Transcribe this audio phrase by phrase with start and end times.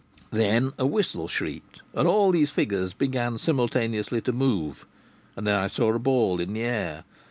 [0.31, 4.87] Then a whistle shrieked, and all these figures began simultaneously to move,
[5.35, 7.03] and then I saw a ball in the air.